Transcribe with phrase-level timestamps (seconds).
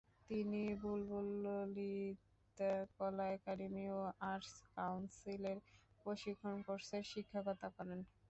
[0.29, 5.57] তিনি বুলবুল ললিতকলা একাডেমি ও আর্টস কাউন্সিলের
[6.01, 7.99] প্রশিক্ষণ কোর্সের শিক্ষকতা করেন।